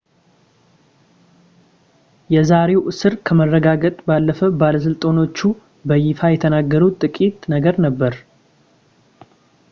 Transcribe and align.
የዛሬውን 2.33 2.87
እስር 2.91 3.13
ከማረጋገጥ 3.27 3.93
ባለፈ 4.07 4.39
ባለስልጣኖቹ 4.61 5.37
በይፋ 5.91 6.19
የተናገሩት 6.35 6.95
ጥቂት 7.03 7.37
ነገር 7.55 7.77
ነበር 7.85 8.15